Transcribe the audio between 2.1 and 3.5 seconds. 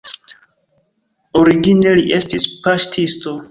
estis paŝtisto.